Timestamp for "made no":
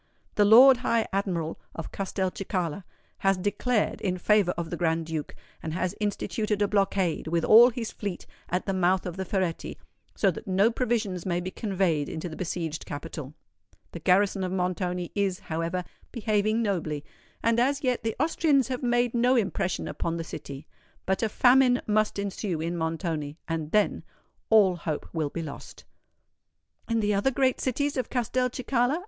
18.81-19.35